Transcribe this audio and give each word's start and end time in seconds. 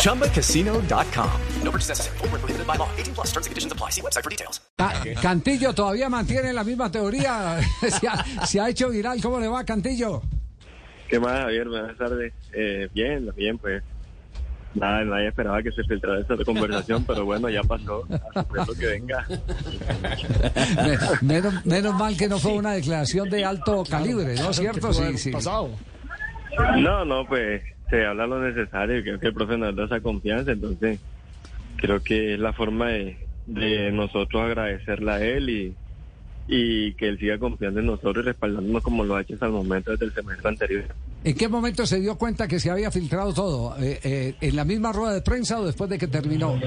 ChumbaCasino.com. 0.00 1.30
No 1.62 1.70
purchase 1.70 1.88
necessary. 1.90 2.16
Void 2.18 2.30
where 2.32 2.40
prohibited 2.40 2.66
by 2.66 2.76
law. 2.76 2.88
18 2.96 3.14
plus 3.14 3.26
terms 3.32 3.46
and 3.46 3.52
conditions 3.52 3.72
apply. 3.72 3.90
See 3.90 4.00
website 4.00 4.24
for 4.24 4.30
details. 4.30 4.60
Ca- 4.76 5.02
Cantillo 5.22 5.72
todavía 5.74 6.08
mantiene 6.08 6.52
la 6.52 6.64
misma 6.64 6.90
teoría. 6.90 7.60
se, 8.00 8.08
ha, 8.08 8.46
se 8.46 8.60
ha 8.60 8.68
hecho 8.70 8.88
viral. 8.88 9.20
¿Cómo 9.22 9.38
le 9.38 9.48
va, 9.48 9.62
Cantillo? 9.64 10.22
¿Qué 11.08 11.20
más, 11.20 11.40
Javier? 11.42 11.68
Buenas 11.68 11.96
tardes. 11.98 12.32
Eh, 12.52 12.88
bien, 12.94 13.30
bien, 13.36 13.58
pues. 13.58 13.82
Nada, 14.72 15.02
nadie 15.04 15.28
esperaba 15.28 15.60
que 15.62 15.72
se 15.72 15.82
filtrara 15.82 16.20
esta 16.20 16.36
conversación, 16.44 17.04
pero 17.04 17.24
bueno, 17.24 17.48
ya 17.50 17.62
pasó. 17.64 18.04
A 18.34 18.44
lo 18.64 18.72
que 18.74 18.86
venga. 18.86 19.26
Me- 20.82 20.98
menos, 21.22 21.66
menos 21.66 21.94
mal 21.96 22.16
que 22.16 22.28
no 22.28 22.38
fue 22.38 22.52
una 22.52 22.72
declaración 22.72 23.28
de 23.28 23.44
alto 23.44 23.82
calibre, 23.88 24.34
¿no 24.36 24.50
es 24.50 24.56
cierto? 24.56 24.92
Sí, 24.92 25.18
sí. 25.18 25.32
No, 26.78 27.04
no, 27.04 27.26
pues 27.26 27.62
se 27.90 28.06
habla 28.06 28.26
lo 28.26 28.40
necesario 28.40 29.02
creo 29.02 29.18
que 29.18 29.26
el 29.26 29.34
profe 29.34 29.58
nos 29.58 29.74
da 29.76 29.84
esa 29.84 30.00
confianza, 30.00 30.52
entonces 30.52 31.00
creo 31.76 32.02
que 32.02 32.34
es 32.34 32.40
la 32.40 32.52
forma 32.52 32.88
de, 32.88 33.18
de 33.46 33.92
nosotros 33.92 34.42
agradecerle 34.42 35.10
a 35.10 35.20
él 35.20 35.50
y, 35.50 35.74
y 36.46 36.94
que 36.94 37.08
él 37.08 37.18
siga 37.18 37.38
confiando 37.38 37.80
en 37.80 37.86
nosotros 37.86 38.24
y 38.24 38.28
respaldándonos 38.28 38.82
como 38.82 39.04
lo 39.04 39.16
ha 39.16 39.22
hecho 39.22 39.34
hasta 39.34 39.46
el 39.46 39.52
momento 39.52 39.92
desde 39.92 40.06
el 40.06 40.12
semestre 40.12 40.48
anterior. 40.48 40.84
¿En 41.22 41.36
qué 41.36 41.48
momento 41.48 41.86
se 41.86 42.00
dio 42.00 42.16
cuenta 42.16 42.48
que 42.48 42.58
se 42.58 42.70
había 42.70 42.90
filtrado 42.90 43.32
todo? 43.32 43.76
Eh, 43.78 44.00
eh, 44.02 44.34
¿En 44.40 44.56
la 44.56 44.64
misma 44.64 44.92
rueda 44.92 45.14
de 45.14 45.20
prensa 45.20 45.60
o 45.60 45.66
después 45.66 45.90
de 45.90 45.98
que 45.98 46.06
terminó? 46.06 46.58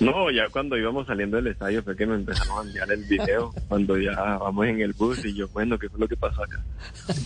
No, 0.00 0.30
ya 0.30 0.48
cuando 0.50 0.76
íbamos 0.76 1.06
saliendo 1.06 1.36
del 1.36 1.48
estadio 1.48 1.82
fue 1.82 1.96
que 1.96 2.06
me 2.06 2.14
empezaron 2.14 2.58
a 2.58 2.62
enviar 2.68 2.90
el 2.92 3.04
video, 3.04 3.52
cuando 3.68 3.98
ya 3.98 4.12
vamos 4.38 4.66
en 4.66 4.80
el 4.80 4.92
bus 4.92 5.24
y 5.24 5.34
yo, 5.34 5.48
bueno, 5.48 5.78
¿qué 5.78 5.88
fue 5.88 5.98
lo 5.98 6.08
que 6.08 6.16
pasó 6.16 6.42
acá? 6.42 6.62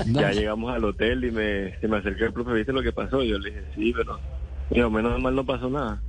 No. 0.06 0.20
Ya 0.20 0.32
llegamos 0.32 0.72
al 0.72 0.84
hotel 0.84 1.24
y 1.24 1.30
me, 1.30 1.78
se 1.80 1.88
me 1.88 1.98
acercó 1.98 2.24
el 2.24 2.32
profe, 2.32 2.52
¿viste 2.52 2.72
lo 2.72 2.82
que 2.82 2.92
pasó? 2.92 3.22
Yo 3.22 3.38
le 3.38 3.50
dije, 3.50 3.64
sí, 3.74 3.92
pero 3.96 4.18
digo, 4.70 4.91
menos 4.91 5.20
mal 5.20 5.34
no 5.34 5.44
pasó 5.44 5.68
nada. 5.68 6.00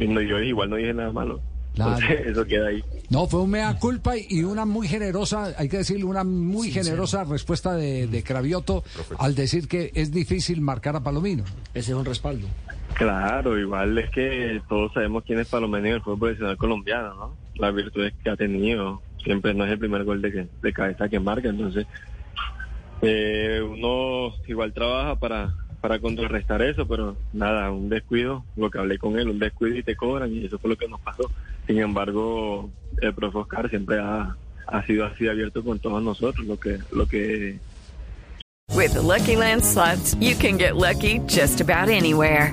Y 0.00 0.08
no, 0.08 0.20
yo 0.20 0.40
igual 0.40 0.70
no 0.70 0.76
dije 0.76 0.92
nada 0.92 1.12
malo. 1.12 1.40
Claro. 1.74 1.92
Entonces, 2.00 2.26
eso 2.26 2.44
queda 2.44 2.68
ahí. 2.68 2.82
No, 3.10 3.28
fue 3.28 3.40
un 3.40 3.50
mea 3.50 3.78
culpa 3.78 4.14
y 4.16 4.42
una 4.42 4.64
muy 4.64 4.88
generosa, 4.88 5.54
hay 5.56 5.68
que 5.68 5.78
decirle, 5.78 6.04
una 6.04 6.24
muy 6.24 6.72
generosa 6.72 7.22
respuesta 7.22 7.74
de, 7.74 8.08
de 8.08 8.22
Cravioto 8.24 8.82
al 9.18 9.36
decir 9.36 9.68
que 9.68 9.92
es 9.94 10.10
difícil 10.10 10.60
marcar 10.60 10.96
a 10.96 11.00
Palomino. 11.00 11.44
Ese 11.74 11.92
es 11.92 11.96
un 11.96 12.04
respaldo. 12.04 12.48
Claro, 12.98 13.56
igual 13.56 13.96
es 13.96 14.10
que 14.10 14.60
todos 14.68 14.92
sabemos 14.92 15.22
quién 15.24 15.38
es 15.38 15.48
Palomeno 15.48 15.86
en 15.86 15.94
el 15.94 16.00
fútbol 16.02 16.18
profesional 16.18 16.56
colombiano, 16.56 17.14
¿no? 17.14 17.36
Las 17.54 17.72
virtudes 17.72 18.12
que 18.24 18.28
ha 18.30 18.36
tenido. 18.36 19.00
Siempre 19.22 19.54
no 19.54 19.64
es 19.64 19.70
el 19.70 19.78
primer 19.78 20.02
gol 20.02 20.20
de, 20.20 20.32
que- 20.32 20.48
de 20.62 20.72
cabeza 20.72 21.08
que 21.08 21.20
marca, 21.20 21.48
entonces 21.48 21.86
eh, 23.02 23.60
uno 23.64 24.34
igual 24.48 24.72
trabaja 24.72 25.14
para, 25.14 25.54
para 25.80 26.00
contrarrestar 26.00 26.60
eso, 26.62 26.88
pero 26.88 27.16
nada, 27.32 27.70
un 27.70 27.88
descuido, 27.88 28.44
lo 28.56 28.68
que 28.68 28.78
hablé 28.78 28.98
con 28.98 29.16
él, 29.16 29.28
un 29.28 29.38
descuido 29.38 29.76
y 29.76 29.84
te 29.84 29.94
cobran 29.94 30.32
y 30.32 30.46
eso 30.46 30.58
fue 30.58 30.70
lo 30.70 30.76
que 30.76 30.88
nos 30.88 31.00
pasó. 31.00 31.30
Sin 31.68 31.78
embargo, 31.78 32.68
el 33.00 33.14
profe 33.14 33.38
Oscar 33.38 33.70
siempre 33.70 34.00
ha, 34.00 34.36
ha 34.66 34.82
sido 34.86 35.04
así 35.06 35.28
abierto 35.28 35.62
con 35.62 35.78
todos 35.78 36.02
nosotros, 36.02 36.44
lo 36.46 36.58
que, 36.58 36.78
lo 36.90 37.06
que 37.06 37.58
With 38.74 38.96
Lucky 38.96 39.36
Land 39.36 39.62
slots, 39.64 40.14
you 40.20 40.34
can 40.36 40.58
get 40.58 40.74
lucky 40.76 41.20
just 41.28 41.60
about 41.60 41.88
anywhere. 41.88 42.52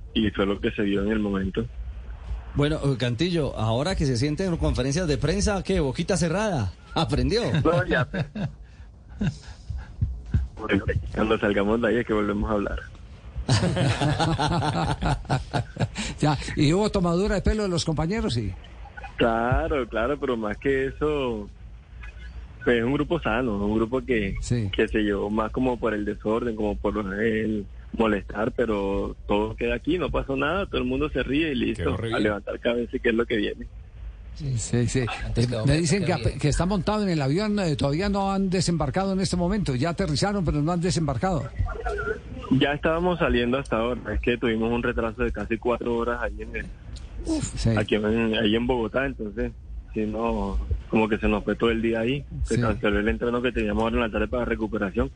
y 0.13 0.29
fue 0.31 0.45
lo 0.45 0.59
que 0.59 0.71
se 0.71 0.83
dio 0.83 1.03
en 1.03 1.11
el 1.11 1.19
momento. 1.19 1.65
Bueno, 2.55 2.79
eh, 2.83 2.97
Cantillo, 2.97 3.55
ahora 3.55 3.95
que 3.95 4.05
se 4.05 4.17
siente 4.17 4.45
en 4.45 4.57
conferencias 4.57 5.07
de 5.07 5.17
prensa, 5.17 5.63
¿qué? 5.63 5.79
Boquita 5.79 6.17
cerrada. 6.17 6.73
¿Aprendió? 6.93 7.41
No, 7.63 7.85
ya. 7.85 8.07
Bueno, 10.59 10.83
Cuando 11.15 11.37
salgamos 11.39 11.81
de 11.81 11.87
ahí 11.87 11.97
es 11.97 12.05
que 12.05 12.13
volvemos 12.13 12.49
a 12.49 12.53
hablar. 12.53 12.79
ya, 16.19 16.37
y 16.55 16.73
hubo 16.73 16.89
tomadura 16.89 17.35
de 17.35 17.41
pelo 17.41 17.63
de 17.63 17.69
los 17.69 17.85
compañeros, 17.85 18.33
sí. 18.35 18.51
Claro, 19.17 19.87
claro, 19.87 20.19
pero 20.19 20.35
más 20.37 20.57
que 20.57 20.87
eso, 20.87 21.47
pues 22.63 22.77
es 22.77 22.83
un 22.83 22.93
grupo 22.93 23.19
sano, 23.19 23.57
un 23.65 23.75
grupo 23.75 24.01
que, 24.01 24.35
Sí. 24.41 24.69
que 24.75 24.87
se 24.87 24.99
llevó 24.99 25.29
más 25.29 25.51
como 25.51 25.77
por 25.77 25.93
el 25.93 26.05
desorden, 26.05 26.55
como 26.55 26.75
por 26.75 26.97
el 27.21 27.65
molestar, 27.97 28.51
pero 28.53 29.15
todo 29.27 29.55
queda 29.55 29.75
aquí, 29.75 29.97
no 29.97 30.09
pasó 30.09 30.35
nada, 30.35 30.65
todo 30.65 30.79
el 30.81 30.87
mundo 30.87 31.09
se 31.09 31.23
ríe 31.23 31.51
y 31.51 31.55
listo, 31.55 31.95
a 31.95 32.19
levantar 32.19 32.59
cabeza 32.59 32.95
y 32.95 32.99
qué 32.99 33.09
es 33.09 33.15
lo 33.15 33.25
que 33.25 33.37
viene. 33.37 33.67
Sí, 34.35 34.87
sí. 34.87 34.99
Eh, 35.35 35.47
Me 35.67 35.77
dicen 35.77 36.05
que, 36.05 36.37
que 36.39 36.47
está 36.47 36.65
montado 36.65 37.03
en 37.03 37.09
el 37.09 37.21
avión, 37.21 37.59
eh, 37.59 37.75
todavía 37.75 38.09
no 38.09 38.31
han 38.31 38.49
desembarcado 38.49 39.13
en 39.13 39.19
este 39.19 39.35
momento. 39.35 39.75
Ya 39.75 39.89
aterrizaron, 39.89 40.43
pero 40.45 40.61
no 40.61 40.71
han 40.71 40.81
desembarcado. 40.81 41.43
Ya 42.51 42.73
estábamos 42.73 43.19
saliendo 43.19 43.57
hasta 43.59 43.77
ahora, 43.77 44.13
es 44.13 44.19
que 44.21 44.37
tuvimos 44.37 44.71
un 44.71 44.81
retraso 44.83 45.23
de 45.23 45.31
casi 45.31 45.57
cuatro 45.57 45.95
horas 45.95 46.21
ahí 46.21 46.41
en 46.41 46.55
el, 46.55 46.65
Sí. 47.55 47.69
aquí 47.77 47.95
en, 47.95 48.05
ahí 48.35 48.55
en 48.55 48.65
Bogotá, 48.65 49.05
entonces, 49.05 49.51
si 49.93 50.05
no, 50.05 50.57
como 50.89 51.07
que 51.07 51.17
se 51.19 51.27
nos 51.27 51.43
fue 51.43 51.55
todo 51.55 51.69
el 51.69 51.81
día 51.81 51.99
ahí, 51.99 52.25
se 52.45 52.55
Sí. 52.55 52.61
canceló 52.61 52.99
el 52.99 53.07
entreno 53.09 53.41
que 53.41 53.51
teníamos 53.51 53.83
ahora 53.83 53.95
en 53.97 54.01
la 54.01 54.09
tarde 54.09 54.27
para 54.27 54.45
recuperación. 54.45 55.11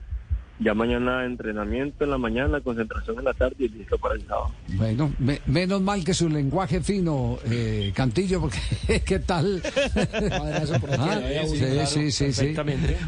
Ya 0.60 0.74
mañana 0.74 1.26
entrenamiento 1.26 2.06
en 2.06 2.12
la 2.12 2.18
mañana, 2.18 2.62
concentración 2.62 3.20
en 3.20 3.26
la 3.26 3.34
tarde 3.34 3.56
y 3.60 3.68
listo 3.70 3.98
para 3.98 4.16
el 4.16 4.26
sábado. 4.26 4.52
Bueno, 4.70 5.12
me- 5.20 5.42
menos 5.48 5.82
mal 5.82 6.04
que 6.06 6.14
su 6.14 6.30
lenguaje 6.30 6.80
fino, 6.82 7.38
eh, 7.50 7.92
Cantillo, 7.94 8.40
porque 8.40 8.58
¿qué 9.06 9.20
tal? 9.20 9.62
Ah, 10.98 11.46
sí, 11.86 11.86
sí, 11.86 12.12
sí, 12.12 12.34
sí. 12.34 12.56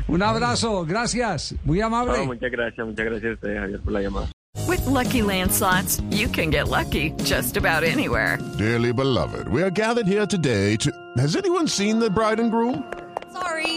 Un 0.08 0.22
abrazo, 0.24 0.85
gracias, 0.85 1.56
muy 1.63 1.80
amable. 1.81 2.18
No, 2.18 2.25
muchas 2.25 2.52
gracias, 2.52 2.85
muchas 2.85 3.06
gracias 3.06 3.31
a 3.31 3.34
ustedes, 3.35 3.59
Javier, 3.59 3.79
por 3.81 3.94
la 3.94 4.02
llamada. 4.02 4.28
With 4.68 4.85
Lucky 4.88 5.22
Land 5.22 5.52
slots, 5.52 6.02
you 6.09 6.28
can 6.29 6.50
get 6.52 6.68
lucky 6.68 7.12
just 7.24 7.56
about 7.58 7.84
anywhere. 7.84 8.38
Dearly 8.58 8.91
beloved, 8.91 9.47
we 9.50 9.62
are 9.62 9.72
gathered 9.72 10.08
here 10.08 10.25
today 10.28 10.75
to. 10.78 10.91
Has 11.18 11.35
anyone 11.38 11.68
seen 11.68 12.00
the 12.00 12.09
bride 12.09 12.40
and 12.41 12.52
groom? 12.52 12.84
Sorry, 13.31 13.77